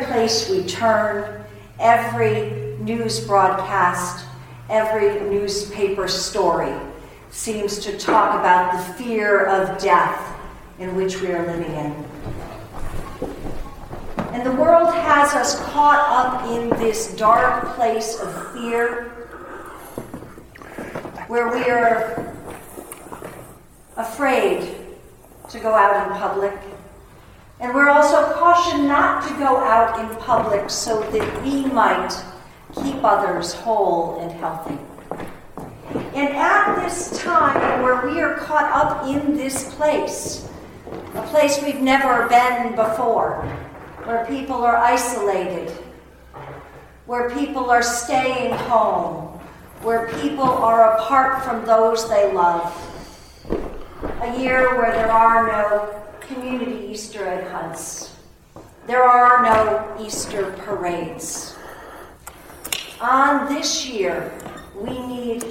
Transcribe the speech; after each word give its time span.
every 0.00 0.12
place 0.12 0.48
we 0.48 0.64
turn, 0.64 1.44
every 1.78 2.76
news 2.78 3.20
broadcast, 3.26 4.24
every 4.70 5.20
newspaper 5.28 6.08
story 6.08 6.72
seems 7.30 7.78
to 7.78 7.98
talk 7.98 8.38
about 8.38 8.72
the 8.72 8.94
fear 8.94 9.44
of 9.44 9.78
death 9.78 10.36
in 10.78 10.96
which 10.96 11.20
we 11.20 11.28
are 11.28 11.46
living 11.46 11.72
in. 11.72 11.92
And 14.32 14.46
the 14.46 14.52
world 14.52 14.92
has 14.94 15.34
us 15.34 15.60
caught 15.66 16.00
up 16.08 16.50
in 16.50 16.70
this 16.80 17.14
dark 17.16 17.74
place 17.74 18.18
of 18.20 18.52
fear 18.54 19.04
where 21.28 21.52
we 21.52 21.62
are 21.64 22.34
afraid 23.98 24.76
to 25.50 25.58
go 25.58 25.74
out 25.74 26.06
in 26.06 26.16
public. 26.16 26.54
And 27.60 27.74
we're 27.74 27.90
also 27.90 28.32
cautioned 28.32 28.88
not 28.88 29.28
to 29.28 29.34
go 29.34 29.58
out 29.58 30.00
in 30.00 30.16
public 30.16 30.70
so 30.70 31.02
that 31.10 31.42
we 31.44 31.66
might 31.66 32.10
keep 32.74 33.04
others 33.04 33.52
whole 33.52 34.18
and 34.20 34.32
healthy. 34.32 34.78
And 36.14 36.28
at 36.36 36.82
this 36.82 37.20
time 37.22 37.82
where 37.82 38.06
we 38.06 38.20
are 38.20 38.34
caught 38.36 38.70
up 38.72 39.06
in 39.06 39.36
this 39.36 39.74
place, 39.74 40.48
a 41.14 41.22
place 41.26 41.62
we've 41.62 41.82
never 41.82 42.28
been 42.28 42.74
before, 42.76 43.42
where 44.04 44.24
people 44.24 44.56
are 44.56 44.76
isolated, 44.76 45.70
where 47.04 47.28
people 47.30 47.68
are 47.68 47.82
staying 47.82 48.52
home, 48.52 49.38
where 49.82 50.08
people 50.20 50.44
are 50.44 50.96
apart 50.96 51.44
from 51.44 51.66
those 51.66 52.08
they 52.08 52.32
love. 52.32 52.74
A 54.22 54.40
year 54.40 54.76
where 54.76 54.92
there 54.92 55.10
are 55.10 55.46
no 55.46 55.99
community 56.34 56.86
Easter 56.88 57.26
egg 57.26 57.48
hunts. 57.48 58.14
There 58.86 59.02
are 59.02 59.42
no 59.42 60.04
Easter 60.04 60.52
parades. 60.58 61.56
On 63.00 63.52
this 63.52 63.88
year, 63.88 64.32
we 64.76 64.98
need 65.06 65.44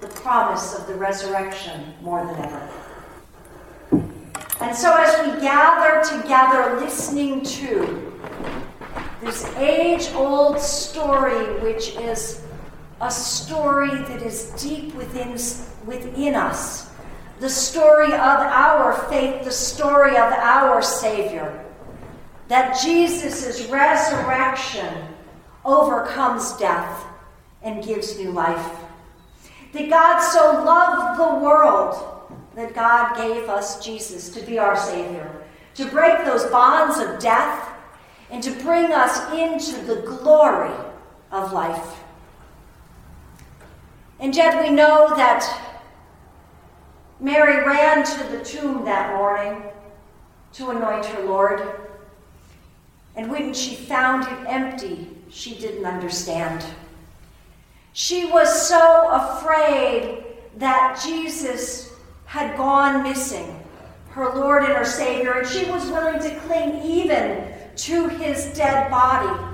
the 0.00 0.08
promise 0.08 0.74
of 0.74 0.86
the 0.86 0.94
resurrection 0.94 1.94
more 2.02 2.24
than 2.26 2.44
ever. 2.44 2.70
And 4.60 4.76
so, 4.76 4.94
as 4.96 5.26
we 5.26 5.40
gather 5.40 6.02
together 6.20 6.80
listening 6.80 7.42
to 7.44 8.12
this 9.20 9.44
age 9.56 10.12
old 10.14 10.60
story, 10.60 11.60
which 11.60 11.96
is 11.96 12.42
a 13.00 13.10
story 13.10 13.96
that 13.96 14.22
is 14.22 14.50
deep 14.60 14.94
within, 14.94 15.30
within 15.86 16.34
us, 16.34 16.87
the 17.40 17.48
story 17.48 18.12
of 18.12 18.18
our 18.18 18.92
faith, 19.08 19.44
the 19.44 19.50
story 19.50 20.16
of 20.16 20.32
our 20.32 20.82
Savior, 20.82 21.64
that 22.48 22.80
Jesus' 22.82 23.66
resurrection 23.66 24.92
overcomes 25.64 26.56
death 26.56 27.04
and 27.62 27.84
gives 27.84 28.18
new 28.18 28.30
life. 28.30 28.76
That 29.72 29.90
God 29.90 30.20
so 30.20 30.64
loved 30.64 31.20
the 31.20 31.44
world 31.44 32.04
that 32.54 32.74
God 32.74 33.16
gave 33.16 33.48
us 33.48 33.84
Jesus 33.84 34.30
to 34.30 34.44
be 34.44 34.58
our 34.58 34.76
Savior, 34.76 35.30
to 35.76 35.84
break 35.86 36.24
those 36.24 36.44
bonds 36.46 36.98
of 36.98 37.20
death, 37.20 37.68
and 38.30 38.42
to 38.42 38.50
bring 38.62 38.92
us 38.92 39.32
into 39.32 39.80
the 39.84 40.02
glory 40.02 40.74
of 41.30 41.52
life. 41.52 42.00
And 44.18 44.34
yet 44.34 44.62
we 44.62 44.70
know 44.74 45.14
that 45.16 45.67
Mary 47.20 47.64
ran 47.66 48.04
to 48.04 48.24
the 48.36 48.44
tomb 48.44 48.84
that 48.84 49.16
morning 49.16 49.62
to 50.52 50.70
anoint 50.70 51.04
her 51.06 51.22
Lord. 51.24 51.62
And 53.16 53.30
when 53.30 53.52
she 53.52 53.74
found 53.74 54.24
it 54.24 54.48
empty, 54.48 55.08
she 55.28 55.58
didn't 55.58 55.84
understand. 55.84 56.64
She 57.92 58.26
was 58.26 58.68
so 58.68 59.08
afraid 59.10 60.24
that 60.56 61.00
Jesus 61.04 61.92
had 62.26 62.56
gone 62.56 63.02
missing, 63.02 63.64
her 64.10 64.30
Lord 64.34 64.62
and 64.62 64.74
her 64.74 64.84
Savior, 64.84 65.32
and 65.32 65.48
she 65.48 65.68
was 65.70 65.90
willing 65.90 66.20
to 66.20 66.38
cling 66.40 66.82
even 66.82 67.52
to 67.76 68.08
his 68.08 68.46
dead 68.56 68.90
body 68.90 69.44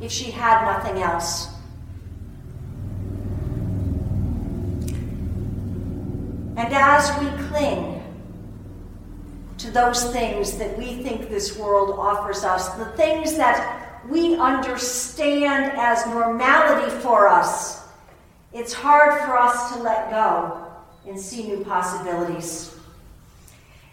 if 0.00 0.12
she 0.12 0.30
had 0.30 0.64
nothing 0.64 1.02
else. 1.02 1.51
And 6.56 6.72
as 6.74 7.10
we 7.18 7.30
cling 7.48 8.02
to 9.58 9.70
those 9.70 10.12
things 10.12 10.58
that 10.58 10.76
we 10.76 11.02
think 11.02 11.28
this 11.28 11.56
world 11.56 11.98
offers 11.98 12.44
us, 12.44 12.68
the 12.74 12.86
things 12.96 13.36
that 13.36 14.02
we 14.08 14.36
understand 14.36 15.72
as 15.76 16.04
normality 16.06 16.90
for 17.00 17.28
us, 17.28 17.82
it's 18.52 18.72
hard 18.72 19.20
for 19.22 19.38
us 19.38 19.72
to 19.72 19.82
let 19.82 20.10
go 20.10 20.66
and 21.06 21.18
see 21.18 21.44
new 21.44 21.64
possibilities. 21.64 22.76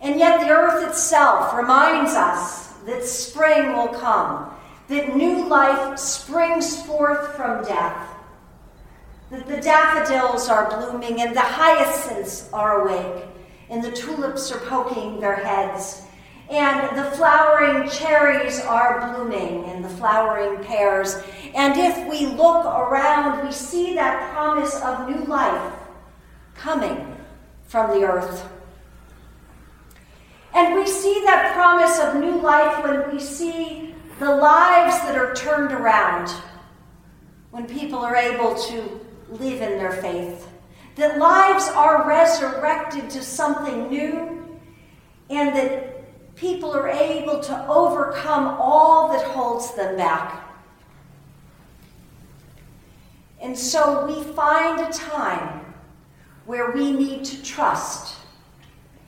And 0.00 0.18
yet, 0.18 0.40
the 0.40 0.50
earth 0.50 0.88
itself 0.88 1.54
reminds 1.54 2.12
us 2.12 2.68
that 2.86 3.04
spring 3.04 3.72
will 3.72 3.88
come, 3.88 4.50
that 4.88 5.16
new 5.16 5.46
life 5.46 5.98
springs 5.98 6.82
forth 6.84 7.34
from 7.34 7.64
death, 7.64 8.15
that 9.30 9.46
the 9.46 9.60
daffodils 9.60 10.48
are 10.48 10.70
blooming 10.70 11.20
and 11.20 11.34
the 11.34 11.40
hyacinths 11.40 12.48
are 12.52 12.82
awake, 12.82 13.24
and 13.70 13.82
the 13.82 13.90
tulips 13.90 14.52
are 14.52 14.60
poking 14.60 15.18
their 15.18 15.36
heads, 15.36 16.02
and 16.48 16.96
the 16.96 17.10
flowering 17.16 17.90
cherries 17.90 18.60
are 18.60 19.12
blooming, 19.12 19.64
and 19.64 19.84
the 19.84 19.88
flowering 19.88 20.62
pears. 20.62 21.16
And 21.54 21.76
if 21.76 22.08
we 22.08 22.26
look 22.26 22.64
around, 22.64 23.44
we 23.44 23.50
see 23.50 23.94
that 23.94 24.32
promise 24.32 24.80
of 24.80 25.08
new 25.08 25.24
life 25.24 25.72
coming 26.54 27.16
from 27.64 27.90
the 27.90 28.06
earth. 28.06 28.48
And 30.54 30.74
we 30.76 30.86
see 30.86 31.20
that 31.24 31.52
promise 31.52 31.98
of 31.98 32.14
new 32.14 32.40
life 32.40 32.84
when 32.84 33.12
we 33.12 33.20
see 33.20 33.94
the 34.20 34.34
lives 34.36 35.00
that 35.00 35.18
are 35.18 35.34
turned 35.34 35.72
around, 35.72 36.30
when 37.50 37.66
people 37.66 37.98
are 37.98 38.16
able 38.16 38.54
to 38.54 39.00
live 39.30 39.62
in 39.62 39.78
their 39.78 39.92
faith, 39.92 40.48
that 40.96 41.18
lives 41.18 41.68
are 41.68 42.08
resurrected 42.08 43.10
to 43.10 43.22
something 43.22 43.88
new, 43.88 44.58
and 45.30 45.54
that 45.56 46.34
people 46.36 46.72
are 46.72 46.88
able 46.88 47.40
to 47.40 47.66
overcome 47.68 48.56
all 48.60 49.08
that 49.12 49.24
holds 49.26 49.74
them 49.74 49.96
back. 49.96 50.42
And 53.40 53.56
so 53.56 54.06
we 54.06 54.22
find 54.34 54.80
a 54.80 54.92
time 54.92 55.74
where 56.46 56.70
we 56.70 56.92
need 56.92 57.24
to 57.24 57.42
trust 57.42 58.16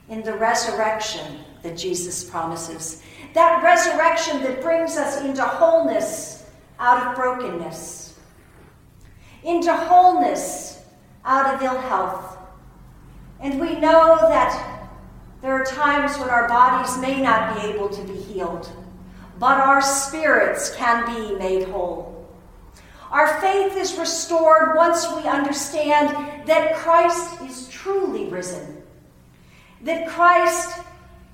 in 0.09 0.23
the 0.23 0.33
resurrection 0.33 1.39
that 1.63 1.77
Jesus 1.77 2.23
promises. 2.29 3.01
That 3.33 3.63
resurrection 3.63 4.41
that 4.43 4.61
brings 4.61 4.97
us 4.97 5.21
into 5.21 5.43
wholeness 5.43 6.49
out 6.79 7.07
of 7.07 7.15
brokenness, 7.15 8.08
into 9.43 9.73
wholeness 9.73 10.83
out 11.25 11.53
of 11.53 11.61
ill 11.61 11.79
health. 11.79 12.37
And 13.39 13.59
we 13.59 13.73
know 13.73 14.17
that 14.21 14.89
there 15.41 15.53
are 15.53 15.65
times 15.65 16.17
when 16.17 16.29
our 16.29 16.47
bodies 16.47 16.97
may 16.97 17.21
not 17.21 17.55
be 17.55 17.67
able 17.69 17.89
to 17.89 18.03
be 18.03 18.19
healed, 18.19 18.69
but 19.39 19.59
our 19.59 19.81
spirits 19.81 20.75
can 20.75 21.05
be 21.05 21.35
made 21.37 21.67
whole. 21.69 22.27
Our 23.11 23.39
faith 23.41 23.75
is 23.75 23.97
restored 23.97 24.75
once 24.75 25.07
we 25.13 25.23
understand 25.23 26.47
that 26.47 26.75
Christ 26.75 27.41
is 27.41 27.67
truly 27.69 28.25
risen, 28.25 28.83
that 29.81 30.09
Christ 30.09 30.81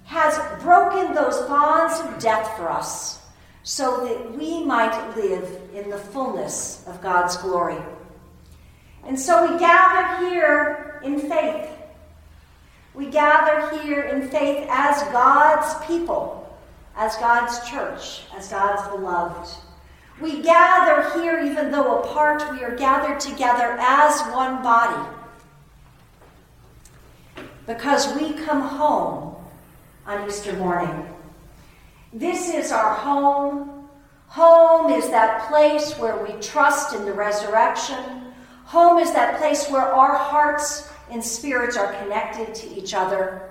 has 0.06 0.38
broken 0.62 1.14
those 1.16 1.42
bonds 1.48 2.00
of 2.00 2.20
death 2.20 2.56
for 2.56 2.70
us 2.70 3.20
so 3.64 4.06
that 4.06 4.38
we 4.38 4.64
might 4.64 5.16
live 5.16 5.60
in 5.74 5.90
the 5.90 5.98
fullness 5.98 6.86
of 6.88 7.02
God's 7.02 7.36
glory. 7.38 7.82
And 9.06 9.20
so 9.20 9.52
we 9.52 9.60
gather 9.60 10.26
here 10.26 11.00
in 11.04 11.20
faith. 11.20 11.70
We 12.94 13.08
gather 13.08 13.78
here 13.82 14.04
in 14.04 14.30
faith 14.30 14.68
as 14.70 15.04
God's 15.12 15.86
people, 15.86 16.58
as 16.96 17.16
God's 17.18 17.70
church, 17.70 18.22
as 18.36 18.48
God's 18.48 18.88
beloved. 18.90 19.54
We 20.22 20.42
gather 20.42 21.20
here, 21.20 21.40
even 21.40 21.72
though 21.72 22.00
apart, 22.02 22.50
we 22.52 22.64
are 22.64 22.76
gathered 22.76 23.20
together 23.20 23.76
as 23.80 24.22
one 24.34 24.64
body. 24.64 25.10
Because 27.68 28.16
we 28.16 28.34
come 28.34 28.62
home 28.62 29.36
on 30.06 30.28
Easter 30.28 30.54
morning. 30.54 31.06
This 32.14 32.54
is 32.54 32.72
our 32.72 32.94
home. 32.94 33.90
Home 34.28 34.92
is 34.92 35.10
that 35.10 35.50
place 35.50 35.98
where 36.00 36.24
we 36.24 36.40
trust 36.40 36.96
in 36.96 37.04
the 37.04 37.14
resurrection. 37.14 38.25
Home 38.66 38.98
is 38.98 39.14
that 39.14 39.38
place 39.38 39.70
where 39.70 39.94
our 39.94 40.16
hearts 40.16 40.92
and 41.12 41.24
spirits 41.24 41.78
are 41.78 41.94
connected 41.94 42.54
to 42.56 42.68
each 42.76 42.94
other. 42.94 43.50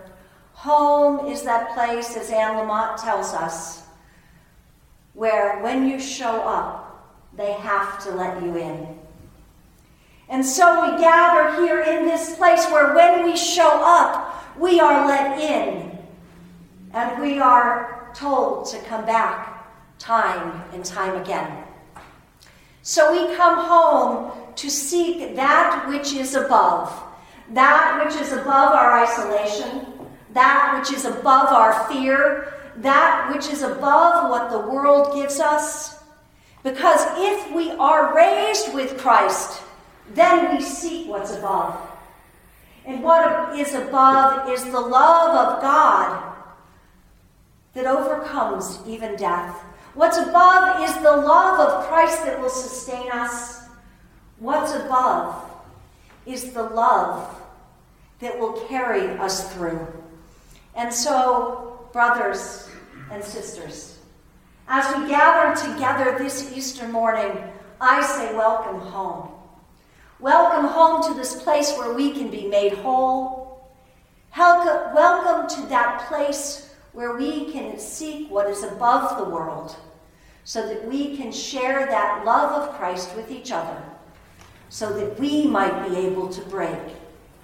Home 0.55 1.26
is 1.26 1.43
that 1.43 1.72
place, 1.75 2.16
as 2.16 2.31
Anne 2.31 2.56
Lamott 2.56 3.00
tells 3.00 3.32
us, 3.32 3.84
where 5.12 5.61
when 5.62 5.88
you 5.88 6.00
show 6.00 6.43
up, 6.43 7.16
they 7.37 7.52
have 7.52 8.02
to 8.05 8.11
let 8.11 8.43
you 8.43 8.56
in. 8.56 8.99
And 10.28 10.44
so 10.44 10.82
we 10.82 10.99
gather 11.00 11.64
here 11.64 11.81
in 11.81 12.06
this 12.06 12.37
place 12.37 12.66
where 12.66 12.94
when 12.94 13.25
we 13.25 13.37
show 13.37 13.82
up, 13.84 14.58
we 14.58 14.81
are 14.81 15.06
let 15.06 15.38
in. 15.38 15.96
And 16.93 17.22
we 17.22 17.38
are 17.38 18.11
told 18.14 18.66
to 18.66 18.81
come 18.82 19.05
back 19.05 19.69
time 19.99 20.62
and 20.72 20.84
time 20.84 21.20
again. 21.20 21.64
So 22.82 23.12
we 23.12 23.34
come 23.37 23.64
home 23.66 24.44
to 24.56 24.70
seek 24.70 25.36
that 25.36 25.86
which 25.88 26.12
is 26.12 26.34
above, 26.34 26.92
that 27.50 28.02
which 28.04 28.20
is 28.20 28.32
above 28.32 28.72
our 28.72 29.02
isolation, 29.02 29.86
that 30.32 30.78
which 30.78 30.96
is 30.96 31.04
above 31.04 31.48
our 31.48 31.88
fear, 31.88 32.54
that 32.76 33.30
which 33.32 33.48
is 33.48 33.62
above 33.62 34.30
what 34.30 34.50
the 34.50 34.58
world 34.58 35.14
gives 35.14 35.40
us. 35.40 36.02
Because 36.62 37.00
if 37.16 37.54
we 37.54 37.70
are 37.72 38.14
raised 38.14 38.74
with 38.74 38.98
Christ, 38.98 39.62
then 40.14 40.56
we 40.56 40.62
seek 40.62 41.08
what's 41.08 41.34
above. 41.34 41.76
And 42.86 43.02
what 43.02 43.58
is 43.58 43.74
above 43.74 44.48
is 44.48 44.64
the 44.64 44.80
love 44.80 45.56
of 45.56 45.62
God 45.62 46.34
that 47.74 47.86
overcomes 47.86 48.80
even 48.86 49.16
death. 49.16 49.54
What's 49.94 50.18
above 50.18 50.80
is 50.88 50.94
the 50.96 51.16
love 51.16 51.60
of 51.60 51.86
Christ 51.86 52.24
that 52.24 52.40
will 52.40 52.48
sustain 52.48 53.10
us. 53.12 53.63
What's 54.38 54.75
above 54.75 55.50
is 56.26 56.52
the 56.52 56.62
love 56.62 57.40
that 58.20 58.38
will 58.38 58.52
carry 58.69 59.08
us 59.19 59.52
through. 59.54 59.86
And 60.75 60.92
so, 60.92 61.88
brothers 61.92 62.69
and 63.10 63.22
sisters, 63.22 63.98
as 64.66 64.96
we 64.96 65.08
gather 65.08 65.54
together 65.60 66.19
this 66.19 66.52
Easter 66.56 66.88
morning, 66.88 67.32
I 67.81 68.02
say, 68.02 68.34
Welcome 68.34 68.81
home. 68.81 69.28
Welcome 70.19 70.66
home 70.66 71.02
to 71.08 71.14
this 71.14 71.42
place 71.42 71.72
where 71.76 71.92
we 71.92 72.12
can 72.12 72.30
be 72.30 72.46
made 72.46 72.72
whole. 72.72 73.70
Welcome 74.37 75.48
to 75.48 75.69
that 75.69 76.06
place 76.08 76.75
where 76.92 77.16
we 77.16 77.52
can 77.52 77.78
seek 77.78 78.30
what 78.30 78.48
is 78.48 78.62
above 78.62 79.19
the 79.19 79.30
world 79.30 79.76
so 80.44 80.66
that 80.66 80.87
we 80.87 81.16
can 81.16 81.32
share 81.32 81.87
that 81.87 82.25
love 82.25 82.62
of 82.62 82.75
Christ 82.76 83.14
with 83.16 83.30
each 83.30 83.52
other, 83.52 83.82
so 84.75 84.93
that 84.93 85.17
we 85.21 85.47
might 85.47 85.88
be 85.88 85.94
able 85.94 86.29
to 86.29 86.41
break 86.47 86.81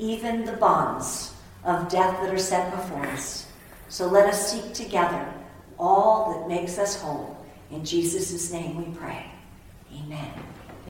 even 0.01 0.45
the 0.45 0.55
bonds 0.55 1.33
of 1.63 1.89
death 1.89 2.21
that 2.21 2.35
are 2.35 2.39
set 2.39 2.73
before 2.73 3.07
us. 3.07 3.47
So 3.89 4.09
let 4.09 4.27
us 4.27 4.51
seek 4.51 4.75
together 4.75 5.33
all 5.79 6.33
that 6.33 6.49
makes 6.49 6.77
us 6.77 7.01
whole. 7.01 7.37
In 7.71 7.85
Jesus' 7.85 8.51
name 8.51 8.75
we 8.75 8.99
pray. 8.99 9.27
Amen. 9.95 10.33